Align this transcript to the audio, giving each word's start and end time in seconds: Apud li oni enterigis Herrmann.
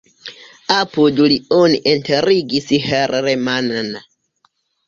Apud 0.75 1.21
li 1.33 1.37
oni 1.59 1.83
enterigis 1.93 2.73
Herrmann. 2.89 3.73